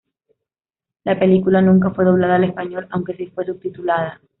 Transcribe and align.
La 1.03 1.19
película 1.19 1.61
nunca 1.61 1.91
fue 1.91 2.05
doblada 2.05 2.37
al 2.37 2.45
español, 2.45 2.87
aunque 2.89 3.15
sí 3.15 3.27
fue 3.27 3.45
subtitulada. 3.45 4.19